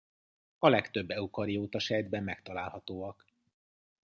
[0.59, 3.25] A legtöbb eukarióta sejtben megtalálhatóak.